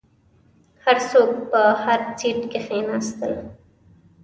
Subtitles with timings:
[0.83, 3.33] هر څوک په هر سیټ کښیناستل.